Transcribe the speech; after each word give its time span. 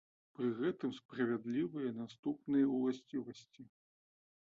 Пры 0.37 0.47
гэтым 0.61 0.95
справядлівыя 0.99 1.89
наступныя 2.01 2.65
ўласцівасці. 2.75 3.71